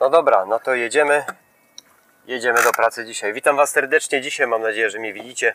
No 0.00 0.10
dobra, 0.10 0.46
no 0.46 0.60
to 0.60 0.74
jedziemy. 0.74 1.24
Jedziemy 2.26 2.62
do 2.62 2.72
pracy 2.72 3.04
dzisiaj. 3.04 3.32
Witam 3.32 3.56
Was 3.56 3.70
serdecznie 3.70 4.20
dzisiaj, 4.20 4.46
mam 4.46 4.62
nadzieję, 4.62 4.90
że 4.90 4.98
mnie 4.98 5.12
widzicie. 5.12 5.54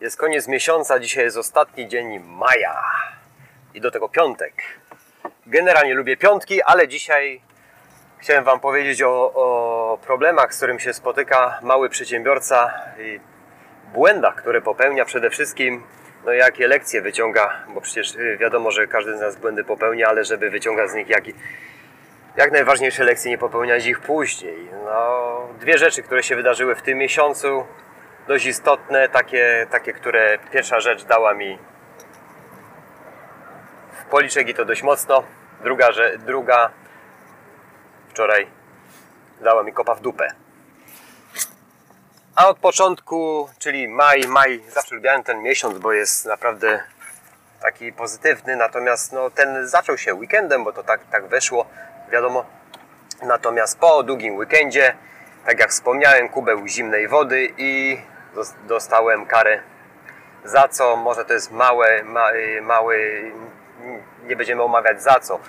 Jest 0.00 0.16
koniec 0.16 0.48
miesiąca, 0.48 0.98
dzisiaj 0.98 1.24
jest 1.24 1.36
ostatni 1.36 1.88
dzień 1.88 2.18
maja. 2.18 2.84
I 3.74 3.80
do 3.80 3.90
tego 3.90 4.08
piątek. 4.08 4.52
Generalnie 5.46 5.94
lubię 5.94 6.16
piątki, 6.16 6.62
ale 6.62 6.88
dzisiaj 6.88 7.40
chciałem 8.18 8.44
Wam 8.44 8.60
powiedzieć 8.60 9.02
o, 9.02 9.32
o 9.34 9.98
problemach, 10.02 10.54
z 10.54 10.56
którym 10.56 10.78
się 10.78 10.92
spotyka 10.92 11.58
mały 11.62 11.88
przedsiębiorca 11.88 12.74
i 12.98 13.20
błędach, 13.92 14.34
które 14.34 14.62
popełnia 14.62 15.04
przede 15.04 15.30
wszystkim. 15.30 15.82
No 16.24 16.32
jakie 16.32 16.68
lekcje 16.68 17.02
wyciąga, 17.02 17.64
bo 17.74 17.80
przecież 17.80 18.14
y, 18.14 18.36
wiadomo, 18.40 18.70
że 18.70 18.86
każdy 18.86 19.16
z 19.16 19.20
nas 19.20 19.36
błędy 19.36 19.64
popełnia, 19.64 20.08
ale 20.08 20.24
żeby 20.24 20.50
wyciągać 20.50 20.90
z 20.90 20.94
nich 20.94 21.08
jaki, 21.08 21.34
jak 22.36 22.52
najważniejsze 22.52 23.04
lekcje, 23.04 23.30
nie 23.30 23.38
popełniać 23.38 23.86
ich 23.86 24.00
później. 24.00 24.70
No, 24.84 25.48
dwie 25.60 25.78
rzeczy, 25.78 26.02
które 26.02 26.22
się 26.22 26.36
wydarzyły 26.36 26.74
w 26.74 26.82
tym 26.82 26.98
miesiącu, 26.98 27.66
dość 28.28 28.46
istotne, 28.46 29.08
takie, 29.08 29.66
takie 29.70 29.92
które 29.92 30.38
pierwsza 30.52 30.80
rzecz 30.80 31.04
dała 31.04 31.34
mi 31.34 31.58
w 33.92 34.04
policzek 34.04 34.48
i 34.48 34.54
to 34.54 34.64
dość 34.64 34.82
mocno. 34.82 35.22
Druga, 35.62 35.92
że, 35.92 36.18
druga 36.18 36.70
wczoraj 38.08 38.46
dała 39.40 39.62
mi 39.62 39.72
kopa 39.72 39.94
w 39.94 40.00
dupę. 40.00 40.28
A 42.36 42.48
od 42.48 42.58
początku, 42.58 43.48
czyli 43.58 43.88
maj, 43.88 44.20
maj, 44.28 44.62
zawsze 44.68 44.94
lubiałem 44.94 45.22
ten 45.22 45.42
miesiąc, 45.42 45.78
bo 45.78 45.92
jest 45.92 46.26
naprawdę 46.26 46.82
taki 47.60 47.92
pozytywny, 47.92 48.56
natomiast 48.56 49.12
no, 49.12 49.30
ten 49.30 49.68
zaczął 49.68 49.98
się 49.98 50.14
weekendem, 50.14 50.64
bo 50.64 50.72
to 50.72 50.82
tak, 50.82 51.00
tak 51.10 51.26
weszło, 51.26 51.66
wiadomo. 52.12 52.44
Natomiast 53.22 53.78
po 53.78 54.02
długim 54.02 54.36
weekendzie, 54.36 54.94
tak 55.46 55.60
jak 55.60 55.70
wspomniałem, 55.70 56.28
kubeł 56.28 56.66
zimnej 56.66 57.08
wody 57.08 57.48
i 57.58 58.00
dostałem 58.68 59.26
karę 59.26 59.60
za 60.46 60.68
co, 60.68 60.96
może 60.96 61.24
to 61.24 61.32
jest 61.32 61.52
małe, 61.52 62.02
ma, 62.02 62.28
mały, 62.62 63.22
nie 64.24 64.36
będziemy 64.36 64.62
omawiać 64.62 65.02
za 65.02 65.20
co. 65.20 65.40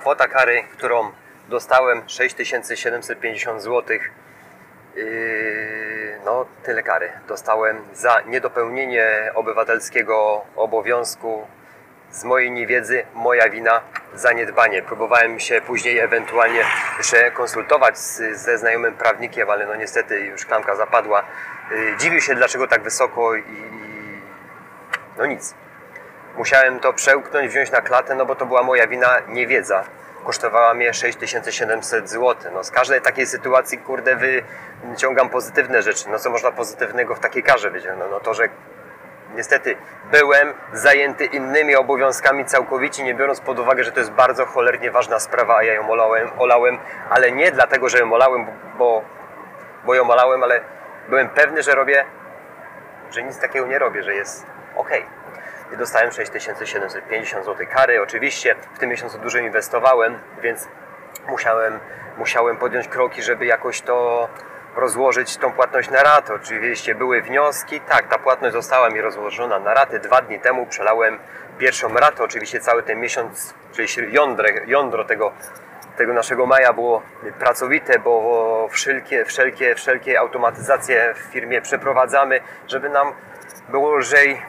Kwota 0.00 0.28
kary, 0.28 0.62
którą 0.72 1.12
dostałem 1.48 2.02
6750 2.06 3.62
zł. 3.62 3.98
Yy, 4.96 6.20
no, 6.24 6.46
tyle 6.62 6.82
kary 6.82 7.12
dostałem 7.28 7.84
za 7.92 8.20
niedopełnienie 8.20 9.30
obywatelskiego 9.34 10.44
obowiązku 10.56 11.46
z 12.14 12.24
mojej 12.24 12.50
niewiedzy, 12.50 13.06
moja 13.14 13.50
wina, 13.50 13.80
zaniedbanie. 14.14 14.82
Próbowałem 14.82 15.40
się 15.40 15.60
później 15.60 15.98
ewentualnie 15.98 16.64
jeszcze 16.98 17.30
konsultować 17.30 17.98
z, 17.98 18.36
ze 18.36 18.58
znajomym 18.58 18.94
prawnikiem, 18.94 19.50
ale 19.50 19.66
no 19.66 19.74
niestety 19.74 20.20
już 20.20 20.46
klamka 20.46 20.76
zapadła. 20.76 21.24
Yy, 21.70 21.96
dziwił 21.98 22.20
się, 22.20 22.34
dlaczego 22.34 22.68
tak 22.68 22.82
wysoko 22.82 23.36
i 23.36 23.44
no 25.18 25.26
nic. 25.26 25.54
Musiałem 26.36 26.80
to 26.80 26.92
przełknąć, 26.92 27.50
wziąć 27.50 27.70
na 27.70 27.80
klatę, 27.80 28.14
no 28.14 28.26
bo 28.26 28.34
to 28.34 28.46
była 28.46 28.62
moja 28.62 28.86
wina, 28.86 29.20
niewiedza. 29.28 29.84
Kosztowała 30.24 30.74
mnie 30.74 30.94
6700 30.94 32.10
zł. 32.10 32.52
No 32.54 32.64
z 32.64 32.70
każdej 32.70 33.00
takiej 33.00 33.26
sytuacji, 33.26 33.78
kurde, 33.78 34.16
wyciągam 34.84 35.28
pozytywne 35.28 35.82
rzeczy. 35.82 36.04
No 36.10 36.18
co 36.18 36.30
można 36.30 36.50
pozytywnego 36.52 37.14
w 37.14 37.20
takiej 37.20 37.42
karze 37.42 37.70
wyciągnąć? 37.70 38.10
No 38.10 38.20
to, 38.20 38.34
że 38.34 38.48
niestety 39.34 39.76
byłem 40.10 40.54
zajęty 40.72 41.24
innymi 41.24 41.76
obowiązkami 41.76 42.44
całkowicie, 42.44 43.04
nie 43.04 43.14
biorąc 43.14 43.40
pod 43.40 43.58
uwagę, 43.58 43.84
że 43.84 43.92
to 43.92 44.00
jest 44.00 44.12
bardzo 44.12 44.46
cholernie 44.46 44.90
ważna 44.90 45.18
sprawa, 45.20 45.56
a 45.56 45.62
ja 45.62 45.74
ją 45.74 45.90
olałem, 45.90 46.30
olałem 46.38 46.78
ale 47.10 47.32
nie 47.32 47.52
dlatego, 47.52 47.88
że 47.88 47.98
ją 47.98 48.12
olałem, 48.12 48.46
bo, 48.78 49.02
bo 49.84 49.94
ją 49.94 50.10
olałem, 50.10 50.42
ale 50.42 50.60
byłem 51.08 51.28
pewny, 51.28 51.62
że 51.62 51.74
robię, 51.74 52.04
że 53.10 53.22
nic 53.22 53.38
takiego 53.38 53.66
nie 53.66 53.78
robię, 53.78 54.02
że 54.02 54.14
jest 54.14 54.46
ok. 54.76 54.90
I 55.72 55.76
dostałem 55.76 56.12
6750 56.12 57.44
zł 57.44 57.66
kary. 57.70 58.02
Oczywiście 58.02 58.54
w 58.74 58.78
tym 58.78 58.90
miesiącu 58.90 59.18
dużo 59.18 59.38
inwestowałem, 59.38 60.18
więc 60.42 60.68
musiałem, 61.28 61.78
musiałem 62.16 62.56
podjąć 62.56 62.88
kroki, 62.88 63.22
żeby 63.22 63.46
jakoś 63.46 63.80
to 63.80 64.28
rozłożyć 64.76 65.36
tą 65.36 65.52
płatność 65.52 65.90
na 65.90 66.02
raty. 66.02 66.34
Oczywiście 66.34 66.94
były 66.94 67.22
wnioski, 67.22 67.80
tak, 67.80 68.08
ta 68.08 68.18
płatność 68.18 68.52
została 68.52 68.90
mi 68.90 69.00
rozłożona 69.00 69.58
na 69.58 69.74
raty. 69.74 69.98
Dwa 69.98 70.22
dni 70.22 70.40
temu 70.40 70.66
przelałem 70.66 71.18
pierwszą 71.58 71.94
ratę, 71.94 72.24
oczywiście 72.24 72.60
cały 72.60 72.82
ten 72.82 73.00
miesiąc, 73.00 73.54
czyli 73.72 74.12
jądro, 74.12 74.48
jądro 74.66 75.04
tego, 75.04 75.32
tego 75.96 76.12
naszego 76.12 76.46
maja 76.46 76.72
było 76.72 77.02
pracowite, 77.38 77.98
bo 77.98 78.68
wszelkie, 78.70 79.24
wszelkie, 79.24 79.74
wszelkie 79.74 80.20
automatyzacje 80.20 81.14
w 81.14 81.18
firmie 81.18 81.62
przeprowadzamy, 81.62 82.40
żeby 82.68 82.88
nam 82.88 83.12
było 83.68 83.96
lżej 83.96 84.42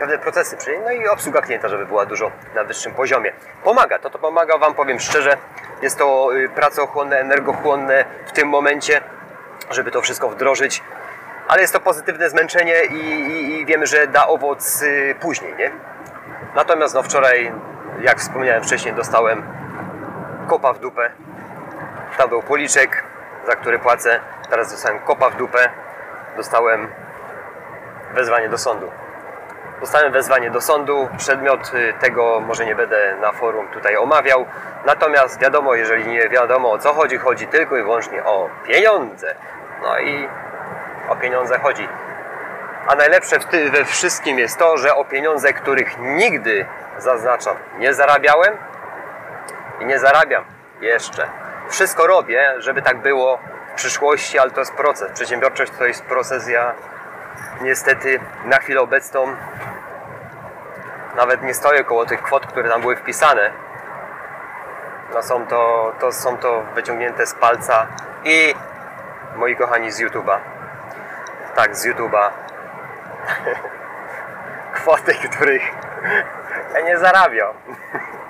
pewne 0.00 0.18
procesy 0.18 0.56
no 0.84 0.90
i 0.90 1.08
obsługa 1.08 1.42
klienta, 1.42 1.68
żeby 1.68 1.86
była 1.86 2.06
dużo 2.06 2.30
na 2.54 2.64
wyższym 2.64 2.94
poziomie. 2.94 3.32
Pomaga, 3.64 3.98
to 3.98 4.10
to 4.10 4.18
pomaga 4.18 4.58
Wam, 4.58 4.74
powiem 4.74 5.00
szczerze, 5.00 5.36
jest 5.82 5.98
to 5.98 6.36
y, 6.36 6.48
pracochłonne, 6.48 7.18
energochłonne 7.18 8.04
w 8.26 8.32
tym 8.32 8.48
momencie, 8.48 9.00
żeby 9.70 9.90
to 9.90 10.02
wszystko 10.02 10.28
wdrożyć, 10.28 10.82
ale 11.48 11.60
jest 11.60 11.72
to 11.72 11.80
pozytywne 11.80 12.30
zmęczenie 12.30 12.84
i, 12.84 12.94
i, 12.94 13.60
i 13.60 13.66
wiemy, 13.66 13.86
że 13.86 14.06
da 14.06 14.26
owoc 14.26 14.82
y, 14.82 15.14
później, 15.20 15.54
nie? 15.58 15.70
Natomiast 16.54 16.94
no 16.94 17.02
wczoraj, 17.02 17.52
jak 18.00 18.18
wspomniałem 18.18 18.64
wcześniej, 18.64 18.94
dostałem 18.94 19.42
kopa 20.48 20.72
w 20.72 20.78
dupę. 20.78 21.10
Tam 22.18 22.28
był 22.28 22.42
policzek, 22.42 23.04
za 23.46 23.56
który 23.56 23.78
płacę. 23.78 24.20
Teraz 24.50 24.70
dostałem 24.72 24.98
kopa 24.98 25.30
w 25.30 25.36
dupę. 25.36 25.70
Dostałem 26.36 26.88
wezwanie 28.14 28.48
do 28.48 28.58
sądu. 28.58 28.90
Dostałem 29.80 30.12
wezwanie 30.12 30.50
do 30.50 30.60
sądu. 30.60 31.08
Przedmiot 31.18 31.74
y, 31.74 31.92
tego 32.00 32.40
może 32.40 32.66
nie 32.66 32.74
będę 32.74 33.16
na 33.20 33.32
forum 33.32 33.68
tutaj 33.68 33.96
omawiał. 33.96 34.46
Natomiast 34.84 35.40
wiadomo, 35.40 35.74
jeżeli 35.74 36.06
nie 36.06 36.28
wiadomo 36.28 36.72
o 36.72 36.78
co 36.78 36.94
chodzi, 36.94 37.18
chodzi 37.18 37.46
tylko 37.46 37.76
i 37.76 37.82
wyłącznie 37.82 38.24
o 38.24 38.50
pieniądze. 38.66 39.34
No 39.82 39.98
i 39.98 40.28
o 41.08 41.16
pieniądze 41.16 41.58
chodzi. 41.58 41.88
A 42.86 42.94
najlepsze 42.94 43.38
we 43.72 43.84
wszystkim 43.84 44.38
jest 44.38 44.58
to, 44.58 44.76
że 44.76 44.94
o 44.94 45.04
pieniądze, 45.04 45.52
których 45.52 45.98
nigdy, 45.98 46.66
zaznaczam, 46.98 47.56
nie 47.78 47.94
zarabiałem 47.94 48.56
i 49.80 49.84
nie 49.84 49.98
zarabiam 49.98 50.44
jeszcze. 50.80 51.28
Wszystko 51.68 52.06
robię, 52.06 52.54
żeby 52.58 52.82
tak 52.82 52.98
było 52.98 53.38
w 53.72 53.74
przyszłości, 53.74 54.38
ale 54.38 54.50
to 54.50 54.60
jest 54.60 54.74
proces. 54.74 55.12
Przedsiębiorczość 55.12 55.72
to 55.78 55.84
jest 55.86 56.04
proces. 56.04 56.48
Ja 56.48 56.74
niestety 57.60 58.20
na 58.44 58.58
chwilę 58.58 58.80
obecną 58.80 59.36
nawet 61.20 61.42
nie 61.42 61.54
stoję 61.54 61.84
koło 61.84 62.06
tych 62.06 62.22
kwot, 62.22 62.46
które 62.46 62.68
tam 62.68 62.80
były 62.80 62.96
wpisane. 62.96 63.50
No 65.14 65.22
są 65.22 65.46
to, 65.46 65.92
to 66.00 66.12
są 66.12 66.38
to 66.38 66.62
wyciągnięte 66.74 67.26
z 67.26 67.34
palca 67.34 67.86
i 68.24 68.54
moi 69.36 69.56
kochani 69.56 69.92
z 69.92 70.00
YouTube'a. 70.00 70.38
Tak, 71.54 71.76
z 71.76 71.86
YouTube'a. 71.86 72.30
Kwoty, 74.74 75.14
których 75.14 75.62
ja 76.74 76.80
nie 76.80 76.98
zarabiam. 76.98 77.54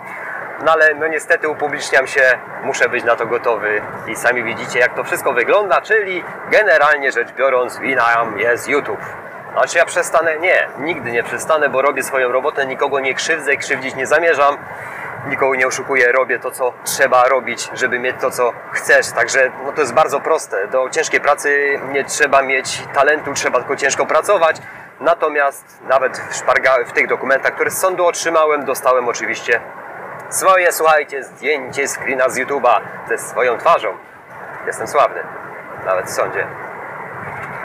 No 0.65 0.73
ale 0.73 0.95
no 0.95 1.07
niestety 1.07 1.49
upubliczniam 1.49 2.07
się, 2.07 2.39
muszę 2.63 2.89
być 2.89 3.05
na 3.05 3.17
to 3.17 3.27
gotowy 3.27 3.83
i 4.07 4.17
sami 4.17 4.45
widzicie 4.45 4.79
jak 4.79 4.95
to 4.95 5.05
wszystko 5.05 5.33
wygląda, 5.33 5.81
czyli 5.81 6.25
generalnie 6.51 7.13
rzecz 7.13 7.33
biorąc 7.33 7.79
wina 7.79 8.27
jest 8.37 8.69
YouTube. 8.69 9.01
A 9.57 9.67
czy 9.67 9.79
ja 9.79 9.85
przestanę? 9.85 10.39
Nie, 10.39 10.69
nigdy 10.79 11.11
nie 11.11 11.23
przestanę, 11.23 11.69
bo 11.69 11.83
robię 11.83 12.03
swoją 12.03 12.33
robotę, 12.33 12.67
nikogo 12.67 13.01
nie 13.01 13.15
krzywdzę, 13.15 13.57
krzywdzić 13.57 13.95
nie 13.95 14.07
zamierzam, 14.07 14.57
nikogo 15.27 15.55
nie 15.55 15.67
oszukuję, 15.67 16.13
robię 16.13 16.39
to, 16.39 16.51
co 16.51 16.73
trzeba 16.85 17.29
robić, 17.29 17.71
żeby 17.75 17.99
mieć 17.99 18.17
to, 18.21 18.31
co 18.31 18.53
chcesz. 18.73 19.13
Także 19.13 19.51
no, 19.65 19.73
to 19.73 19.81
jest 19.81 19.95
bardzo 19.95 20.21
proste. 20.21 20.69
Do 20.69 20.91
ciężkiej 20.91 21.21
pracy 21.21 21.81
nie 21.93 22.05
trzeba 22.05 22.43
mieć 22.43 22.83
talentu, 22.95 23.35
trzeba 23.35 23.59
tylko 23.59 23.77
ciężko 23.77 24.07
pracować. 24.07 24.57
Natomiast 25.01 25.81
nawet 25.89 26.19
w, 26.19 26.37
szparga, 26.37 26.85
w 26.87 26.93
tych 26.93 27.07
dokumentach, 27.07 27.55
które 27.55 27.71
z 27.71 27.79
sądu 27.79 28.07
otrzymałem, 28.07 28.65
dostałem 28.65 29.09
oczywiście 29.09 29.61
swoje, 30.31 30.73
słuchajcie, 30.73 31.23
zdjęcie 31.23 31.89
screena 31.89 32.29
z 32.29 32.39
YouTube'a 32.39 32.81
ze 33.09 33.19
swoją 33.19 33.59
twarzą. 33.59 33.97
Jestem 34.67 34.87
sławny, 34.87 35.23
nawet 35.85 36.07
w 36.07 36.11
sądzie. 36.11 36.47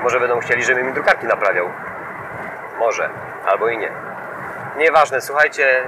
Może 0.06 0.20
będą 0.20 0.40
chcieli, 0.40 0.64
żebym 0.64 0.88
mi 0.88 0.94
drukarki 0.94 1.28
naprawiał. 1.28 1.70
Może, 2.80 3.10
albo 3.46 3.70
i 3.70 3.78
nie. 3.78 3.92
Nieważne, 4.78 5.22
słuchajcie, 5.22 5.84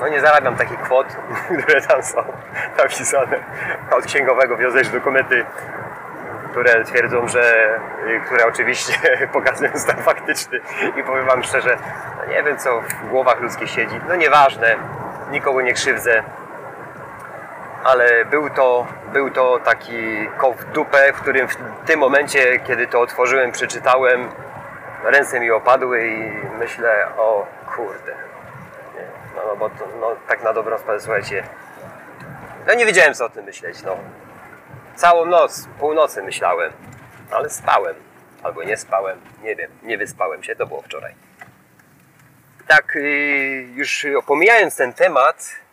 no 0.00 0.08
nie 0.08 0.20
zarabiam 0.20 0.56
takich 0.56 0.80
kwot, 0.80 1.06
które 1.62 1.80
tam 1.80 2.02
są 2.02 2.24
napisane. 2.78 3.36
Od 3.90 4.06
księgowego 4.06 4.56
wiozę 4.56 4.82
dokumenty, 4.84 5.44
które 6.50 6.84
twierdzą, 6.84 7.28
że, 7.28 7.54
które 8.26 8.46
oczywiście 8.46 8.94
pokazują 9.32 9.70
stan 9.74 10.02
faktyczny 10.02 10.60
i 10.96 11.02
powiem 11.02 11.26
Wam 11.26 11.42
szczerze, 11.42 11.76
no 12.18 12.24
nie 12.32 12.42
wiem 12.42 12.56
co 12.56 12.80
w 12.80 13.08
głowach 13.08 13.40
ludzkich 13.40 13.70
siedzi, 13.70 14.00
no 14.08 14.16
nieważne, 14.16 14.76
nikogo 15.30 15.60
nie 15.60 15.72
krzywdzę, 15.72 16.22
ale 17.86 18.24
był 18.24 18.50
to, 18.50 18.86
był 19.12 19.30
to 19.30 19.60
taki 19.64 20.28
koł 20.38 20.54
w 20.54 20.64
dupę, 20.64 21.12
w 21.12 21.20
którym 21.20 21.48
w 21.48 21.56
tym 21.86 22.00
momencie, 22.00 22.60
kiedy 22.60 22.86
to 22.86 23.00
otworzyłem, 23.00 23.52
przeczytałem, 23.52 24.28
ręce 25.04 25.40
mi 25.40 25.50
opadły 25.50 26.08
i 26.08 26.30
myślę, 26.58 27.06
o 27.16 27.46
kurde. 27.76 28.14
No, 29.36 29.42
no 29.46 29.56
bo 29.56 29.70
to, 29.70 29.88
no, 30.00 30.16
tak 30.28 30.42
na 30.42 30.52
dobrą 30.52 30.78
sprawę, 30.78 31.00
słuchajcie, 31.00 31.44
no 32.66 32.74
nie 32.74 32.86
wiedziałem 32.86 33.14
co 33.14 33.24
o 33.24 33.28
tym 33.28 33.44
myśleć, 33.44 33.82
no. 33.82 33.96
Całą 34.94 35.24
noc, 35.24 35.68
północy 35.78 36.22
myślałem, 36.22 36.72
ale 37.30 37.50
spałem. 37.50 37.94
Albo 38.42 38.62
nie 38.62 38.76
spałem, 38.76 39.20
nie 39.42 39.56
wiem, 39.56 39.70
nie 39.82 39.98
wyspałem 39.98 40.42
się, 40.42 40.56
to 40.56 40.66
było 40.66 40.82
wczoraj. 40.82 41.14
Tak, 42.66 42.94
yy, 42.94 43.02
już 43.74 44.06
pomijając 44.26 44.76
ten 44.76 44.92
temat, 44.92 45.65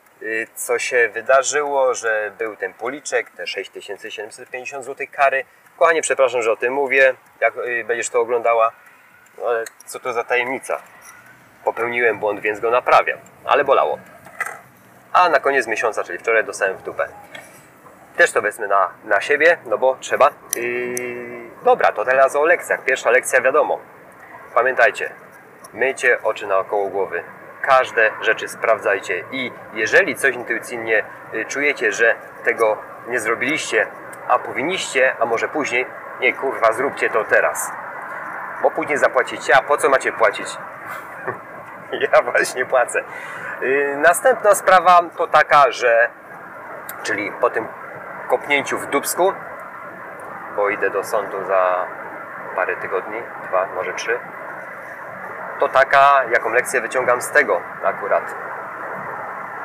co 0.56 0.80
się 0.80 1.10
wydarzyło, 1.14 1.94
że 1.94 2.32
był 2.38 2.56
ten 2.56 2.74
policzek, 2.74 3.30
te 3.30 3.48
6750 3.48 4.86
zł 4.86 5.08
kary. 5.12 5.46
Kochanie, 5.78 6.02
przepraszam, 6.02 6.42
że 6.42 6.52
o 6.52 6.56
tym 6.56 6.74
mówię, 6.74 7.14
jak 7.40 7.56
yy, 7.56 7.84
będziesz 7.84 8.10
to 8.10 8.20
oglądała, 8.22 8.72
no, 9.38 9.46
ale 9.46 9.64
co 9.86 10.00
to 10.00 10.14
za 10.14 10.24
tajemnica? 10.24 10.82
Popełniłem 11.64 12.20
błąd, 12.20 12.40
więc 12.40 12.60
go 12.60 12.72
naprawiam, 12.72 13.20
ale 13.46 13.64
bolało. 13.64 14.00
A 15.14 15.30
na 15.30 15.40
koniec 15.40 15.68
miesiąca, 15.68 16.04
czyli 16.04 16.20
wczoraj, 16.20 16.44
dostałem 16.44 16.78
w 16.78 16.84
dupę. 16.84 17.08
Też 18.18 18.32
to 18.32 18.42
wezmę 18.42 18.68
na, 18.68 18.90
na 19.04 19.22
siebie, 19.22 19.58
no 19.66 19.78
bo 19.78 19.98
trzeba. 20.00 20.30
Yy, 20.56 21.50
dobra, 21.64 21.92
to 21.92 22.06
teraz 22.06 22.36
o 22.36 22.46
lekcjach. 22.46 22.86
Pierwsza 22.86 23.12
lekcja 23.12 23.42
wiadomo. 23.42 23.80
Pamiętajcie, 24.54 25.10
myjcie 25.74 26.24
oczy 26.24 26.48
naokoło 26.48 26.90
głowy. 26.90 27.24
Każde 27.64 28.12
rzeczy 28.22 28.48
sprawdzajcie 28.48 29.24
i 29.32 29.52
jeżeli 29.74 30.16
coś 30.16 30.36
intuicyjnie 30.36 31.04
y, 31.34 31.46
czujecie, 31.46 31.92
że 31.92 32.16
tego 32.44 32.78
nie 33.08 33.20
zrobiliście, 33.20 33.88
a 34.28 34.40
powinniście, 34.40 35.16
a 35.20 35.26
może 35.26 35.48
później, 35.48 35.86
nie 36.20 36.34
kurwa, 36.34 36.74
zróbcie 36.74 37.10
to 37.10 37.24
teraz. 37.24 37.72
Bo 38.62 38.72
później 38.72 38.98
zapłacicie, 38.98 39.56
a 39.56 39.62
po 39.62 39.78
co 39.78 39.90
macie 39.90 40.12
płacić? 40.12 40.48
ja 42.14 42.22
właśnie 42.22 42.66
płacę. 42.66 43.04
Yy, 43.62 43.98
następna 43.98 44.56
sprawa 44.56 45.02
to 45.18 45.28
taka, 45.28 45.72
że 45.72 46.10
czyli 47.04 47.32
po 47.32 47.50
tym 47.50 47.68
kopnięciu 48.28 48.78
w 48.78 48.86
Dubsku, 48.86 49.34
bo 50.56 50.70
idę 50.70 50.90
do 50.90 51.04
sądu 51.04 51.44
za 51.46 51.86
parę 52.56 52.76
tygodni, 52.76 53.22
dwa, 53.48 53.68
może 53.76 53.94
trzy, 53.94 54.20
to 55.64 55.70
taka, 55.70 56.24
jaką 56.32 56.50
lekcję 56.50 56.82
wyciągam 56.82 57.22
z 57.22 57.32
tego 57.32 57.62
akurat, 57.84 58.36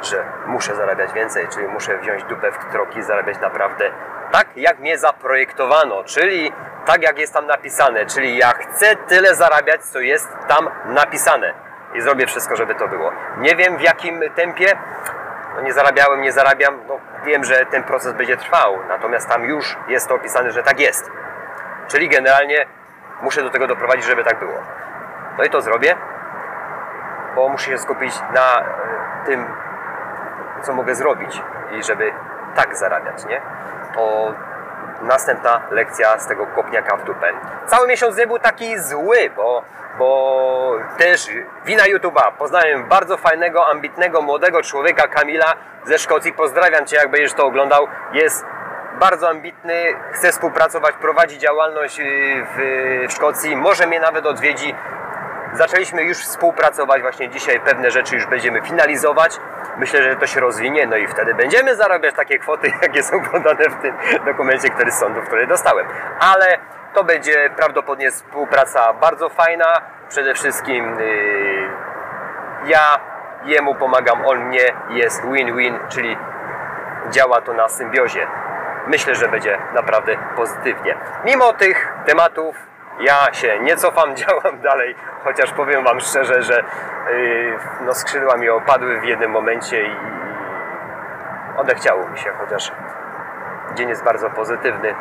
że 0.02 0.24
muszę 0.46 0.74
zarabiać 0.74 1.12
więcej, 1.12 1.48
czyli 1.48 1.68
muszę 1.68 1.98
wziąć 1.98 2.24
dupę 2.24 2.52
w 2.52 2.72
troki, 2.72 3.02
zarabiać 3.02 3.40
naprawdę 3.40 3.90
tak, 4.32 4.46
jak 4.56 4.78
mnie 4.78 4.98
zaprojektowano, 4.98 6.04
czyli 6.04 6.52
tak, 6.86 7.02
jak 7.02 7.18
jest 7.18 7.34
tam 7.34 7.46
napisane, 7.46 8.06
czyli 8.06 8.36
ja 8.36 8.52
chcę 8.52 8.96
tyle 8.96 9.34
zarabiać, 9.34 9.84
co 9.84 10.00
jest 10.00 10.28
tam 10.48 10.70
napisane 10.84 11.54
i 11.94 12.00
zrobię 12.00 12.26
wszystko, 12.26 12.56
żeby 12.56 12.74
to 12.74 12.88
było. 12.88 13.12
Nie 13.38 13.56
wiem 13.56 13.76
w 13.76 13.80
jakim 13.80 14.20
tempie, 14.34 14.76
no 15.54 15.60
nie 15.60 15.72
zarabiałem, 15.72 16.20
nie 16.20 16.32
zarabiam, 16.32 16.80
no 16.88 17.00
wiem, 17.24 17.44
że 17.44 17.66
ten 17.66 17.82
proces 17.82 18.12
będzie 18.12 18.36
trwał, 18.36 18.78
natomiast 18.88 19.28
tam 19.28 19.44
już 19.44 19.76
jest 19.88 20.08
to 20.08 20.14
opisane, 20.14 20.52
że 20.52 20.62
tak 20.62 20.80
jest. 20.80 21.10
Czyli 21.88 22.08
generalnie 22.08 22.66
muszę 23.22 23.42
do 23.42 23.50
tego 23.50 23.66
doprowadzić, 23.66 24.04
żeby 24.04 24.24
tak 24.24 24.38
było. 24.38 24.77
No 25.38 25.44
i 25.44 25.50
to 25.50 25.60
zrobię, 25.60 25.96
bo 27.34 27.48
muszę 27.48 27.70
się 27.70 27.78
skupić 27.78 28.14
na 28.34 28.60
e, 28.60 28.64
tym, 29.26 29.46
co 30.62 30.72
mogę 30.72 30.94
zrobić 30.94 31.42
i 31.70 31.82
żeby 31.82 32.12
tak 32.54 32.76
zarabiać, 32.76 33.24
nie? 33.26 33.40
To 33.94 34.34
następna 35.02 35.60
lekcja 35.70 36.18
z 36.18 36.26
tego 36.26 36.46
kopniaka 36.46 36.96
w 36.96 37.04
dupę. 37.04 37.32
Cały 37.66 37.88
miesiąc 37.88 38.16
nie 38.16 38.26
był 38.26 38.38
taki 38.38 38.78
zły, 38.78 39.30
bo, 39.36 39.62
bo 39.98 40.72
też 40.98 41.30
wina 41.64 41.82
YouTube'a. 41.82 42.32
Poznałem 42.38 42.88
bardzo 42.88 43.16
fajnego, 43.16 43.66
ambitnego, 43.66 44.22
młodego 44.22 44.62
człowieka, 44.62 45.08
Kamila 45.08 45.54
ze 45.84 45.98
Szkocji. 45.98 46.32
Pozdrawiam 46.32 46.86
Cię, 46.86 46.96
jak 46.96 47.10
będziesz 47.10 47.32
to 47.32 47.46
oglądał. 47.46 47.86
Jest 48.12 48.46
bardzo 49.00 49.28
ambitny, 49.28 49.94
chce 50.12 50.32
współpracować, 50.32 50.94
prowadzi 50.94 51.38
działalność 51.38 52.00
y, 52.00 52.04
w, 52.56 53.06
w 53.08 53.12
Szkocji, 53.12 53.56
może 53.56 53.86
mnie 53.86 54.00
nawet 54.00 54.26
odwiedzi. 54.26 54.74
Zaczęliśmy 55.52 56.02
już 56.02 56.18
współpracować, 56.18 57.02
właśnie 57.02 57.28
dzisiaj 57.28 57.60
pewne 57.60 57.90
rzeczy 57.90 58.14
już 58.14 58.26
będziemy 58.26 58.62
finalizować. 58.62 59.40
Myślę, 59.76 60.02
że 60.02 60.16
to 60.16 60.26
się 60.26 60.40
rozwinie, 60.40 60.86
no 60.86 60.96
i 60.96 61.06
wtedy 61.06 61.34
będziemy 61.34 61.76
zarabiać 61.76 62.14
takie 62.14 62.38
kwoty, 62.38 62.72
jakie 62.82 63.02
są 63.02 63.24
podane 63.24 63.64
w 63.64 63.82
tym 63.82 63.94
dokumencie, 64.24 64.70
który 64.70 64.90
z 64.90 64.98
sądu, 64.98 65.22
który 65.22 65.46
dostałem. 65.46 65.86
Ale 66.20 66.58
to 66.94 67.04
będzie 67.04 67.50
prawdopodobnie 67.56 68.10
współpraca 68.10 68.92
bardzo 68.92 69.28
fajna. 69.28 69.80
Przede 70.08 70.34
wszystkim 70.34 70.98
yy, 71.00 71.68
ja 72.66 73.00
jemu 73.44 73.74
pomagam, 73.74 74.26
on 74.26 74.44
mnie, 74.44 74.74
jest 74.90 75.22
win-win, 75.24 75.78
czyli 75.88 76.16
działa 77.10 77.40
to 77.40 77.52
na 77.52 77.68
symbiozie. 77.68 78.26
Myślę, 78.86 79.14
że 79.14 79.28
będzie 79.28 79.58
naprawdę 79.74 80.16
pozytywnie. 80.36 80.96
Mimo 81.24 81.52
tych 81.52 81.92
tematów 82.06 82.56
ja 83.00 83.32
się 83.32 83.58
nie 83.58 83.76
cofam, 83.76 84.16
działam 84.26 84.60
dalej, 84.60 84.94
chociaż 85.24 85.52
powiem 85.52 85.84
Wam 85.84 86.00
szczerze, 86.00 86.42
że 86.42 86.64
yy, 87.10 87.58
no 87.80 87.94
skrzydła 87.94 88.36
mi 88.36 88.48
opadły 88.48 89.00
w 89.00 89.04
jednym 89.04 89.30
momencie 89.30 89.82
i 89.86 89.96
odechciało 91.56 92.08
mi 92.08 92.18
się, 92.18 92.32
chociaż 92.38 92.72
dzień 93.74 93.88
jest 93.88 94.04
bardzo 94.04 94.30
pozytywny. 94.30 94.94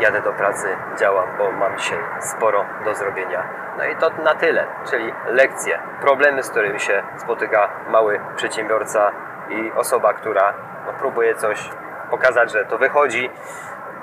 Jadę 0.00 0.20
do 0.20 0.32
pracy, 0.32 0.76
działam, 0.96 1.28
bo 1.38 1.52
mam 1.52 1.78
dzisiaj 1.78 1.98
sporo 2.20 2.64
do 2.84 2.94
zrobienia. 2.94 3.44
No 3.78 3.84
i 3.84 3.96
to 3.96 4.10
na 4.10 4.34
tyle, 4.34 4.66
czyli 4.90 5.14
lekcje, 5.26 5.78
problemy, 6.00 6.42
z 6.42 6.50
którymi 6.50 6.80
się 6.80 7.02
spotyka 7.16 7.68
mały 7.88 8.20
przedsiębiorca 8.36 9.10
i 9.48 9.72
osoba, 9.76 10.12
która 10.12 10.54
no, 10.86 10.92
próbuje 10.92 11.34
coś 11.34 11.70
pokazać, 12.10 12.52
że 12.52 12.64
to 12.64 12.78
wychodzi. 12.78 13.30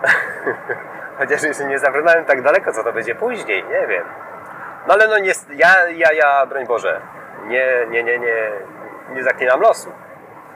Chociaż 1.21 1.43
jeszcze 1.43 1.65
nie 1.65 1.79
zabrnąłem 1.79 2.25
tak 2.25 2.41
daleko, 2.41 2.71
co 2.71 2.83
to 2.83 2.93
będzie 2.93 3.15
później, 3.15 3.63
nie 3.63 3.87
wiem. 3.87 4.05
No 4.87 4.93
ale 4.93 5.07
no 5.07 5.17
nie, 5.17 5.31
ja, 5.49 5.89
ja, 5.89 6.13
ja, 6.13 6.45
broń 6.45 6.67
Boże, 6.67 7.01
nie, 7.43 7.87
nie, 7.89 8.03
nie, 8.03 8.19
nie, 8.19 8.51
nie 9.09 9.23
zaklinam 9.23 9.61
losu. 9.61 9.91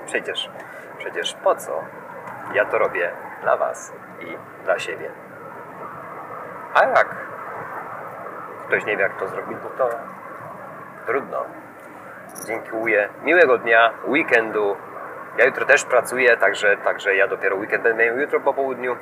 Przecież, 0.06 0.50
przecież 0.97 1.33
po 1.33 1.56
co? 1.56 1.83
Ja 2.53 2.65
to 2.65 2.77
robię 2.77 3.12
dla 3.41 3.57
Was 3.57 3.94
i 4.19 4.38
dla 4.63 4.79
siebie. 4.79 5.12
A 6.74 6.86
jak 6.86 7.15
ktoś 8.67 8.86
nie 8.86 8.98
wie, 8.98 9.03
jak 9.03 9.19
to 9.19 9.27
zrobić, 9.27 9.57
no 9.63 9.69
to 9.69 9.89
trudno. 11.05 11.45
Dziękuję. 12.48 13.10
Miłego 13.24 13.57
dnia, 13.57 13.93
weekendu. 14.07 14.77
Ja 15.38 15.45
jutro 15.45 15.65
też 15.65 15.84
pracuję, 15.84 16.38
także, 16.38 16.77
także 16.77 17.15
ja 17.15 17.27
dopiero 17.27 17.55
weekend 17.55 17.84
będę 17.84 18.05
miał 18.05 18.17
jutro 18.17 18.39
po 18.39 18.53
południu. 18.53 18.98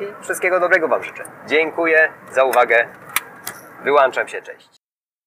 I 0.00 0.22
wszystkiego 0.22 0.60
dobrego 0.60 0.88
Wam 0.88 1.04
życzę. 1.04 1.24
Dziękuję 1.46 2.12
za 2.32 2.44
uwagę. 2.44 2.88
Wyłączam 3.84 4.28
się, 4.28 4.42
cześć. 4.42 4.83